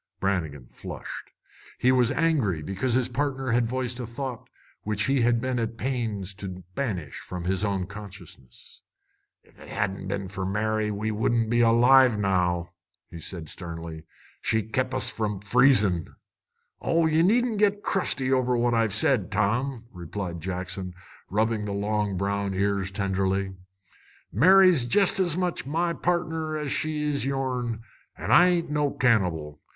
[0.19, 1.29] Brannigan flushed.
[1.77, 4.49] He was angry because his partner had voiced a thought
[4.81, 8.81] which he had been at pains to banish from his own consciousness.
[9.45, 12.71] "Ef it hadn't a' been fer Mary, we wouldn't be alive now,"
[13.19, 14.03] said he sternly.
[14.41, 16.07] "She's kep' us from freezin'."
[16.81, 20.95] "Oh, ye needn't git crusty over what I've said, Tom," replied Jackson,
[21.29, 23.55] rubbing the long brown ears tenderly.
[24.33, 27.83] "Mary's jest as much my pardner as she is yourn,
[28.17, 29.61] an' I ain't no cannibal.